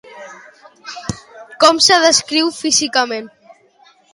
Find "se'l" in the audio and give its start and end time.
1.89-2.07